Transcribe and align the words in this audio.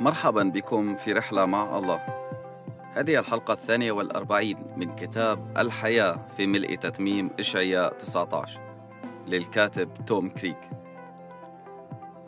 مرحبا 0.00 0.42
بكم 0.42 0.96
في 0.96 1.12
رحلة 1.12 1.46
مع 1.46 1.78
الله. 1.78 2.00
هذه 2.94 3.18
الحلقة 3.18 3.52
الثانية 3.52 3.92
والأربعين 3.92 4.56
من 4.76 4.96
كتاب 4.96 5.58
الحياة 5.58 6.26
في 6.36 6.46
ملء 6.46 6.74
تتميم 6.74 7.30
إشعياء 7.40 7.92
19 7.92 8.60
للكاتب 9.26 9.88
توم 10.06 10.28
كريك. 10.28 10.70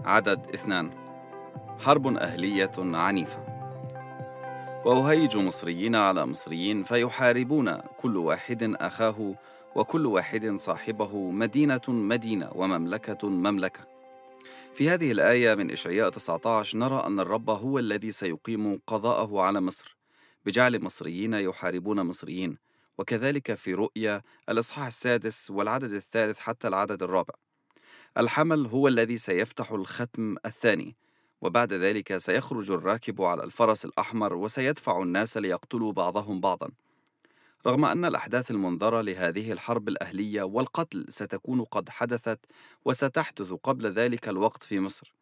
عدد 0.04 0.54
اثنان. 0.54 0.90
حرب 1.78 2.16
أهلية 2.16 2.72
عنيفة. 2.78 3.44
وأهيج 4.84 5.36
مصريين 5.36 5.96
على 5.96 6.26
مصريين 6.26 6.84
فيحاربون 6.84 7.78
كل 7.96 8.16
واحد 8.16 8.76
أخاه 8.80 9.34
وكل 9.74 10.06
واحد 10.06 10.54
صاحبه 10.56 11.30
مدينة 11.30 11.80
مدينة 11.88 12.50
ومملكة 12.54 13.28
مملكة. 13.28 13.99
في 14.74 14.90
هذه 14.90 15.12
الآية 15.12 15.54
من 15.54 15.70
إشعياء 15.70 16.08
19 16.08 16.78
نرى 16.78 17.06
أن 17.06 17.20
الرب 17.20 17.50
هو 17.50 17.78
الذي 17.78 18.12
سيقيم 18.12 18.80
قضاءه 18.86 19.40
على 19.40 19.60
مصر 19.60 19.96
بجعل 20.46 20.84
مصريين 20.84 21.34
يحاربون 21.34 22.02
مصريين 22.02 22.58
وكذلك 22.98 23.54
في 23.54 23.74
رؤيا 23.74 24.22
الإصحاح 24.48 24.86
السادس 24.86 25.50
والعدد 25.50 25.92
الثالث 25.92 26.38
حتى 26.38 26.68
العدد 26.68 27.02
الرابع. 27.02 27.34
الحمل 28.18 28.66
هو 28.66 28.88
الذي 28.88 29.18
سيفتح 29.18 29.72
الختم 29.72 30.36
الثاني 30.46 30.96
وبعد 31.40 31.72
ذلك 31.72 32.16
سيخرج 32.16 32.70
الراكب 32.70 33.22
على 33.22 33.44
الفرس 33.44 33.84
الأحمر 33.84 34.34
وسيدفع 34.34 35.02
الناس 35.02 35.36
ليقتلوا 35.36 35.92
بعضهم 35.92 36.40
بعضا. 36.40 36.70
رغم 37.66 37.84
أن 37.84 38.04
الأحداث 38.04 38.50
المنذرة 38.50 39.00
لهذه 39.00 39.52
الحرب 39.52 39.88
الأهلية 39.88 40.42
والقتل 40.42 41.06
ستكون 41.08 41.64
قد 41.64 41.88
حدثت 41.88 42.38
وستحدث 42.84 43.52
قبل 43.52 43.86
ذلك 43.86 44.28
الوقت 44.28 44.62
في 44.62 44.80
مصر 44.80 45.14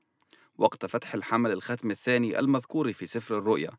وقت 0.59 0.87
فتح 0.87 1.15
الحمل 1.15 1.53
الختم 1.53 1.91
الثاني 1.91 2.39
المذكور 2.39 2.93
في 2.93 3.07
سفر 3.07 3.39
الرؤيا 3.39 3.71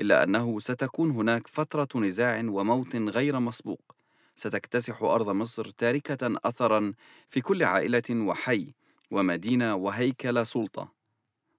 إلا 0.00 0.22
أنه 0.22 0.60
ستكون 0.60 1.10
هناك 1.10 1.46
فترة 1.46 1.88
نزاع 2.00 2.44
وموت 2.48 2.96
غير 2.96 3.40
مسبوق 3.40 3.94
ستكتسح 4.36 5.02
أرض 5.02 5.30
مصر 5.30 5.70
تاركة 5.70 6.40
أثرا 6.44 6.92
في 7.28 7.40
كل 7.40 7.62
عائلة 7.62 8.02
وحي 8.10 8.74
ومدينة 9.10 9.74
وهيكل 9.74 10.46
سلطة. 10.46 10.92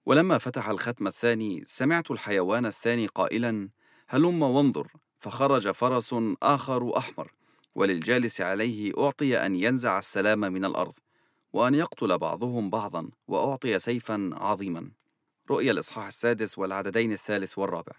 ولما 0.06 0.38
فتح 0.38 0.70
الختم 0.70 1.08
الثاني 1.08 1.64
سمعت 1.66 2.12
الحيوان 2.12 2.66
الثاني 2.66 3.08
قائلا 3.08 3.70
هلم 4.08 4.44
وانظر 4.44 4.88
فخرج 5.24 5.72
فرس 5.72 6.16
آخر 6.44 6.98
أحمر 6.98 7.32
وللجالس 7.76 8.42
عليه 8.42 8.94
أعطي 8.98 9.46
أن 9.46 9.56
ينزع 9.56 10.00
السلام 10.00 10.40
من 10.40 10.66
الأرض 10.66 10.94
وأن 11.54 11.76
يقتل 11.76 12.18
بعضهم 12.18 12.70
بعضا 12.70 13.10
وأعطي 13.28 13.80
سيفا 13.80 14.30
عظيما. 14.34 14.92
رؤيا 15.50 15.72
الإصحاح 15.72 16.08
السادس 16.08 16.58
والعددين 16.58 17.12
الثالث 17.14 17.58
والرابع. 17.58 17.94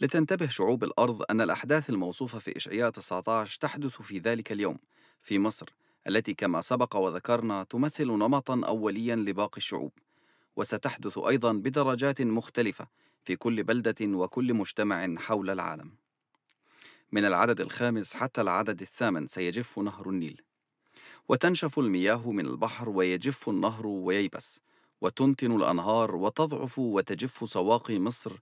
لتنتبه 0.00 0.48
شعوب 0.48 0.84
الأرض 0.84 1.22
أن 1.30 1.40
الأحداث 1.40 1.90
الموصوفة 1.90 2.38
في 2.38 2.56
إشعياء 2.56 2.90
19 2.90 3.60
تحدث 3.60 4.02
في 4.02 4.18
ذلك 4.18 4.52
اليوم 4.52 4.78
في 5.22 5.38
مصر 5.38 5.66
التي 6.08 6.34
كما 6.34 6.60
سبق 6.60 6.96
وذكرنا 6.96 7.64
تمثل 7.64 8.06
نمطا 8.06 8.60
أوليا 8.66 9.16
لباقي 9.16 9.56
الشعوب. 9.56 9.92
وستحدث 10.56 11.18
أيضا 11.18 11.52
بدرجات 11.52 12.22
مختلفة 12.22 12.86
في 13.24 13.36
كل 13.36 13.62
بلدة 13.62 14.06
وكل 14.06 14.54
مجتمع 14.54 15.14
حول 15.18 15.50
العالم. 15.50 16.03
من 17.14 17.24
العدد 17.24 17.60
الخامس 17.60 18.14
حتى 18.14 18.40
العدد 18.40 18.80
الثامن 18.80 19.26
سيجف 19.26 19.78
نهر 19.78 20.10
النيل. 20.10 20.42
وتنشف 21.28 21.78
المياه 21.78 22.30
من 22.30 22.46
البحر 22.46 22.88
ويجف 22.88 23.48
النهر 23.48 23.86
وييبس. 23.86 24.60
وتنتن 25.00 25.56
الأنهار 25.56 26.16
وتضعف 26.16 26.78
وتجف 26.78 27.50
سواقي 27.50 27.98
مصر 27.98 28.32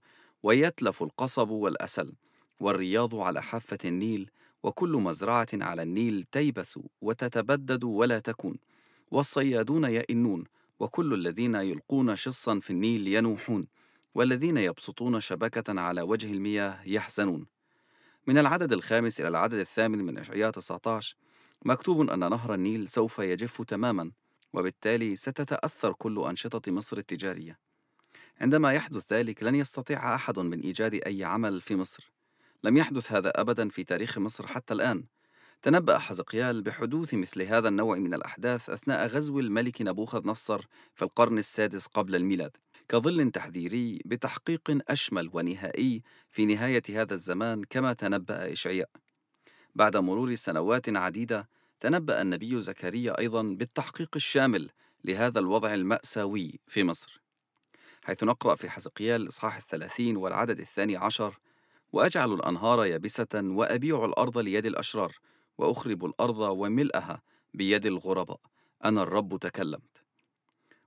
ويتلف 0.43 1.03
القصب 1.03 1.49
والأسل. 1.49 2.13
والرياض 2.59 3.15
على 3.15 3.41
حافة 3.41 3.77
النيل 3.85 4.29
وكل 4.63 4.89
مزرعة 4.91 5.47
على 5.53 5.81
النيل 5.81 6.23
تيبس 6.31 6.79
وتتبدد 7.01 7.83
ولا 7.83 8.19
تكون. 8.19 8.57
والصيادون 9.11 9.83
يئنون 9.83 10.43
وكل 10.79 11.13
الذين 11.13 11.55
يلقون 11.55 12.15
شصا 12.15 12.59
في 12.59 12.69
النيل 12.69 13.07
ينوحون. 13.07 13.67
والذين 14.15 14.57
يبسطون 14.57 15.19
شبكة 15.19 15.81
على 15.81 16.01
وجه 16.01 16.31
المياه 16.31 16.81
يحزنون. 16.85 17.53
من 18.27 18.37
العدد 18.37 18.73
الخامس 18.73 19.19
إلى 19.19 19.27
العدد 19.27 19.57
الثامن 19.59 19.97
من 19.97 20.17
إشعياء 20.17 20.51
19 20.51 21.15
مكتوب 21.65 22.09
أن 22.09 22.19
نهر 22.19 22.53
النيل 22.53 22.87
سوف 22.87 23.19
يجف 23.19 23.61
تماما 23.61 24.11
وبالتالي 24.53 25.15
ستتأثر 25.15 25.93
كل 25.93 26.19
أنشطة 26.19 26.71
مصر 26.71 26.97
التجارية. 26.97 27.59
عندما 28.41 28.73
يحدث 28.73 29.13
ذلك 29.13 29.43
لن 29.43 29.55
يستطيع 29.55 30.15
أحد 30.15 30.39
من 30.39 30.59
إيجاد 30.59 30.93
أي 30.93 31.23
عمل 31.23 31.61
في 31.61 31.75
مصر. 31.75 32.11
لم 32.63 32.77
يحدث 32.77 33.11
هذا 33.11 33.29
أبدا 33.35 33.69
في 33.69 33.83
تاريخ 33.83 34.17
مصر 34.17 34.47
حتى 34.47 34.73
الآن. 34.73 35.03
تنبأ 35.61 35.97
حزقيال 35.97 36.61
بحدوث 36.61 37.13
مثل 37.13 37.41
هذا 37.41 37.67
النوع 37.67 37.97
من 37.97 38.13
الأحداث 38.13 38.69
أثناء 38.69 39.07
غزو 39.07 39.39
الملك 39.39 39.81
نبوخذ 39.81 40.27
نصر 40.27 40.65
في 40.95 41.01
القرن 41.01 41.37
السادس 41.37 41.87
قبل 41.87 42.15
الميلاد. 42.15 42.57
كظل 42.89 43.31
تحذيري 43.31 43.99
بتحقيق 44.05 44.81
أشمل 44.89 45.29
ونهائي 45.33 46.03
في 46.29 46.45
نهاية 46.45 46.83
هذا 46.89 47.13
الزمان 47.13 47.63
كما 47.63 47.93
تنبأ 47.93 48.51
إشعياء. 48.51 48.89
بعد 49.75 49.97
مرور 49.97 50.35
سنوات 50.35 50.89
عديدة 50.89 51.49
تنبأ 51.79 52.21
النبي 52.21 52.61
زكريا 52.61 53.19
أيضا 53.19 53.41
بالتحقيق 53.43 54.09
الشامل 54.15 54.69
لهذا 55.05 55.39
الوضع 55.39 55.73
المأساوي 55.73 56.59
في 56.67 56.83
مصر. 56.83 57.21
حيث 58.03 58.23
نقرأ 58.23 58.55
في 58.55 58.69
حزقيال 58.69 59.21
الإصحاح 59.21 59.57
الثلاثين 59.57 60.17
والعدد 60.17 60.59
الثاني 60.59 60.97
عشر 60.97 61.39
وأجعل 61.93 62.33
الأنهار 62.33 62.85
يابسة 62.85 63.27
وأبيع 63.33 64.05
الأرض 64.05 64.37
ليد 64.37 64.65
الأشرار 64.65 65.13
وأخرب 65.57 66.05
الأرض 66.05 66.37
وملئها 66.37 67.21
بيد 67.53 67.85
الغرباء. 67.85 68.39
أنا 68.85 69.03
الرب 69.03 69.37
تكلمت 69.37 69.92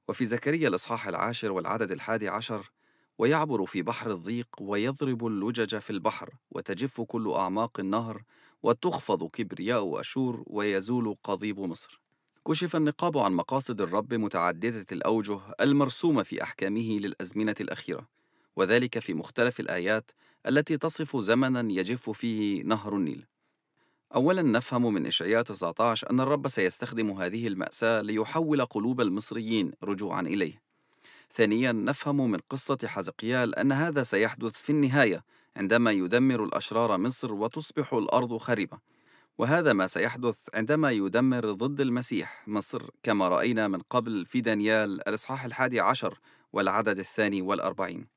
وفي 0.09 0.27
زكريا 0.27 0.69
الإصحاح 0.69 1.07
العاشر 1.09 1.53
والعدد 1.53 1.91
الحادي 1.93 2.29
عشر 2.29 2.71
ويعبر 3.19 3.67
في 3.67 3.83
بحر 3.83 4.11
الضيق 4.11 4.49
ويضرب 4.61 5.27
اللجج 5.27 5.79
في 5.79 5.91
البحر 5.91 6.35
وتجف 6.51 7.01
كل 7.01 7.33
أعماق 7.33 7.81
النهر 7.81 8.23
وتخفض 8.63 9.25
كبرياء 9.31 10.01
أشور 10.01 10.43
ويزول 10.47 11.17
قضيب 11.25 11.61
مصر. 11.61 12.01
كشف 12.49 12.77
النقاب 12.77 13.19
عن 13.19 13.33
مقاصد 13.33 13.81
الرب 13.81 14.15
متعددة 14.15 14.87
الأوجه 14.93 15.41
المرسومة 15.61 16.23
في 16.23 16.43
أحكامه 16.43 16.99
للأزمنة 16.99 17.55
الأخيرة 17.61 18.09
وذلك 18.57 18.99
في 18.99 19.15
مختلف 19.15 19.61
الآيات 19.61 20.11
التي 20.47 20.79
تصف 20.79 21.17
زمنا 21.17 21.73
يجف 21.73 22.11
فيه 22.11 22.63
نهر 22.63 22.97
النيل. 22.97 23.27
أولا 24.15 24.43
نفهم 24.43 24.95
من 24.95 25.07
إشعياء 25.07 25.43
19 25.43 26.11
أن 26.11 26.21
الرب 26.21 26.49
سيستخدم 26.49 27.11
هذه 27.11 27.47
المأساة 27.47 28.01
ليحول 28.03 28.65
قلوب 28.65 29.01
المصريين 29.01 29.73
رجوعا 29.85 30.21
إليه. 30.21 30.63
ثانيا 31.35 31.73
نفهم 31.73 32.31
من 32.31 32.39
قصة 32.51 32.79
حزقيال 32.85 33.55
أن 33.55 33.73
هذا 33.73 34.03
سيحدث 34.03 34.53
في 34.53 34.71
النهاية 34.71 35.25
عندما 35.57 35.91
يدمر 35.91 36.45
الأشرار 36.45 36.99
مصر 36.99 37.33
وتصبح 37.33 37.95
الأرض 37.95 38.37
خربة. 38.37 38.79
وهذا 39.39 39.73
ما 39.73 39.87
سيحدث 39.87 40.39
عندما 40.55 40.91
يدمر 40.91 41.53
ضد 41.53 41.81
المسيح 41.81 42.49
مصر 42.49 42.91
كما 43.03 43.29
رأينا 43.29 43.69
من 43.69 43.81
قبل 43.91 44.27
في 44.27 44.41
دانيال 44.41 45.09
الإصحاح 45.09 45.45
الحادي 45.45 45.81
عشر 45.81 46.19
والعدد 46.53 46.99
الثاني 46.99 47.43
والأربعين. 47.43 48.16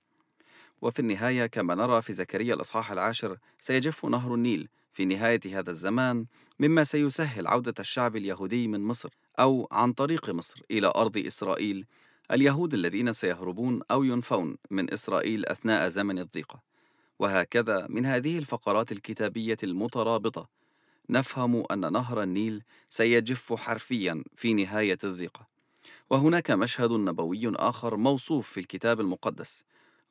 وفي 0.82 1.00
النهاية 1.00 1.46
كما 1.46 1.76
نرى 1.76 2.02
في 2.02 2.14
زكريا 2.14 2.54
الإصحاح 2.54 2.92
العاشر 2.92 3.38
سيجف 3.62 4.06
نهر 4.06 4.34
النيل. 4.34 4.70
في 4.92 5.06
نهاية 5.06 5.40
هذا 5.46 5.72
الزمان 5.72 6.26
مما 6.60 6.84
سيسهل 6.84 7.48
عودة 7.48 7.74
الشعب 7.80 8.16
اليهودي 8.16 8.68
من 8.68 8.82
مصر 8.82 9.10
أو 9.40 9.68
عن 9.72 9.94
طريق 9.94 10.30
مصر 10.30 10.62
إلى 10.72 10.92
أرض 10.96 11.18
إسرائيل. 11.18 11.86
اليهود 12.32 12.74
الذين 12.74 13.14
سيهربون 13.14 13.82
أو 13.92 14.04
ينفون 14.04 14.58
من 14.72 14.94
إسرائيل 14.94 15.46
أثناء 15.46 15.88
زمن 15.88 16.20
الضيقة. 16.20 16.62
وهكذا 17.20 17.88
من 17.90 18.06
هذه 18.06 18.38
الفقرات 18.38 18.92
الكتابية 18.92 19.58
المترابطة. 19.64 20.50
نفهم 21.10 21.64
أن 21.72 21.94
نهر 21.94 22.24
النيل 22.24 22.64
سيجف 22.88 23.54
حرفيا 23.54 24.24
في 24.36 24.54
نهاية 24.54 24.98
الضيقة. 25.04 25.48
وهناك 26.10 26.52
مشهد 26.52 26.92
نبوي 26.92 27.52
آخر 27.56 27.98
موصوف 27.98 28.50
في 28.50 28.60
الكتاب 28.60 29.00
المقدس. 29.00 29.64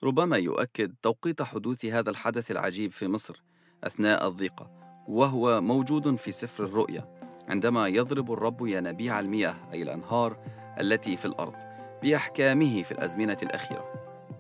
ربما 0.05 0.37
يؤكد 0.37 0.95
توقيت 1.03 1.43
حدوث 1.43 1.85
هذا 1.85 2.11
الحدث 2.11 2.51
العجيب 2.51 2.93
في 2.93 3.09
مصر 3.09 3.43
أثناء 3.85 4.29
الضيقة 4.29 4.71
وهو 5.09 5.61
موجود 5.61 6.17
في 6.17 6.33
سفر 6.33 6.65
الرؤيا 6.65 7.19
عندما 7.49 7.89
يضرب 7.89 8.33
الرب 8.33 8.67
ينابيع 8.67 9.21
المياه 9.21 9.57
أي 9.73 9.83
الأنهار 9.83 10.39
التي 10.81 11.17
في 11.17 11.25
الأرض 11.25 11.55
بأحكامه 12.03 12.83
في 12.83 12.93
الأزمنة 12.93 13.37
الأخيرة. 13.43 13.93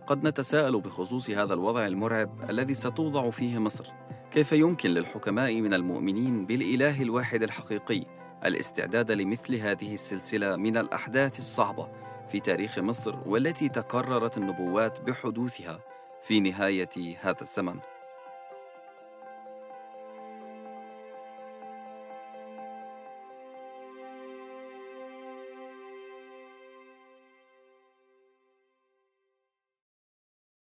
قد 0.06 0.24
نتساءل 0.24 0.80
بخصوص 0.80 1.30
هذا 1.30 1.54
الوضع 1.54 1.86
المرعب 1.86 2.50
الذي 2.50 2.74
ستوضع 2.74 3.30
فيه 3.30 3.58
مصر. 3.58 3.86
كيف 4.30 4.52
يمكن 4.52 4.90
للحكماء 4.90 5.60
من 5.60 5.74
المؤمنين 5.74 6.46
بالإله 6.46 7.02
الواحد 7.02 7.42
الحقيقي 7.42 8.04
الاستعداد 8.44 9.10
لمثل 9.10 9.54
هذه 9.54 9.94
السلسلة 9.94 10.56
من 10.56 10.76
الأحداث 10.76 11.38
الصعبة 11.38 11.88
في 12.28 12.40
تاريخ 12.40 12.78
مصر 12.78 13.14
والتي 13.26 13.68
تكررت 13.68 14.36
النبوات 14.36 15.00
بحدوثها 15.00 15.80
في 16.22 16.40
نهاية 16.40 17.16
هذا 17.20 17.42
الزمن. 17.42 17.78